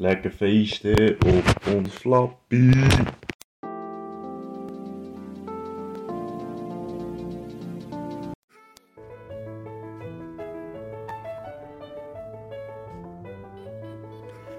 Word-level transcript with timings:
Lekker 0.00 0.30
feesten 0.30 1.16
op 1.26 1.74
ons 1.74 1.88
flappie. 1.88 2.86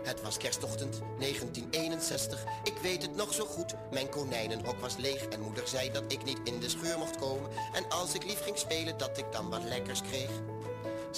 Het 0.04 0.22
was 0.24 0.38
kerstochtend 0.38 1.02
1961, 1.20 2.44
ik 2.64 2.74
weet 2.82 3.02
het 3.02 3.16
nog 3.16 3.34
zo 3.34 3.46
goed. 3.46 3.76
Mijn 3.92 4.10
konijnenhok 4.10 4.80
was 4.80 4.98
leeg 4.98 5.28
en 5.28 5.42
moeder 5.42 5.68
zei 5.68 5.92
dat 5.92 6.04
ik 6.08 6.24
niet 6.24 6.40
in 6.44 6.60
de 6.60 6.70
scheur 6.70 6.98
mocht 6.98 7.18
komen. 7.18 7.50
En 7.74 7.90
als 7.90 8.14
ik 8.14 8.24
lief 8.24 8.44
ging 8.44 8.58
spelen, 8.58 8.98
dat 8.98 9.18
ik 9.18 9.26
dan 9.32 9.50
wat 9.50 9.64
lekkers 9.64 10.02
kreeg. 10.02 10.30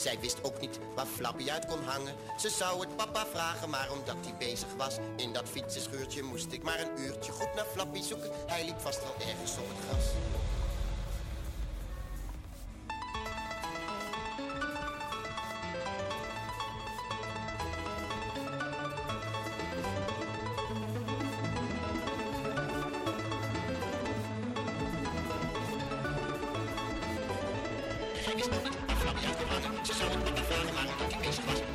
Zij 0.01 0.19
wist 0.19 0.43
ook 0.43 0.61
niet 0.61 0.79
waar 0.95 1.05
Flappy 1.05 1.51
uit 1.51 1.65
kon 1.65 1.83
hangen. 1.83 2.15
Ze 2.37 2.49
zou 2.49 2.79
het 2.79 2.95
papa 2.95 3.25
vragen, 3.25 3.69
maar 3.69 3.91
omdat 3.91 4.15
hij 4.21 4.35
bezig 4.47 4.67
was 4.77 4.97
in 5.15 5.33
dat 5.33 5.49
fietsenscheurtje, 5.49 6.23
moest 6.23 6.51
ik 6.51 6.63
maar 6.63 6.79
een 6.79 6.99
uurtje 6.99 7.31
goed 7.31 7.53
naar 7.55 7.65
Flappy 7.65 8.01
zoeken. 8.01 8.31
Hij 8.47 8.65
liep 8.65 8.79
vast 8.79 9.01
wel 9.03 9.27
ergens 9.27 9.57
op 9.57 9.67
het 9.67 9.85
gras. 9.89 10.05
Ook 29.07 29.15
niet 31.63 31.70